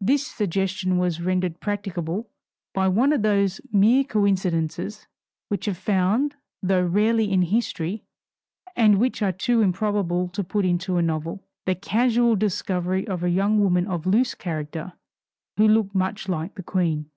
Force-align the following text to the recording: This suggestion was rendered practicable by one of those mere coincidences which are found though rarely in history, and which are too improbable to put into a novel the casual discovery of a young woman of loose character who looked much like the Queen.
This 0.00 0.26
suggestion 0.26 0.96
was 0.96 1.20
rendered 1.20 1.60
practicable 1.60 2.30
by 2.72 2.88
one 2.88 3.12
of 3.12 3.20
those 3.20 3.60
mere 3.70 4.04
coincidences 4.04 5.06
which 5.50 5.68
are 5.68 5.74
found 5.74 6.34
though 6.62 6.82
rarely 6.86 7.30
in 7.30 7.42
history, 7.42 8.02
and 8.74 8.96
which 8.98 9.20
are 9.20 9.32
too 9.32 9.60
improbable 9.60 10.28
to 10.28 10.42
put 10.42 10.64
into 10.64 10.96
a 10.96 11.02
novel 11.02 11.44
the 11.66 11.74
casual 11.74 12.36
discovery 12.36 13.06
of 13.06 13.22
a 13.22 13.28
young 13.28 13.60
woman 13.60 13.86
of 13.86 14.06
loose 14.06 14.34
character 14.34 14.94
who 15.58 15.68
looked 15.68 15.94
much 15.94 16.26
like 16.26 16.54
the 16.54 16.62
Queen. 16.62 17.10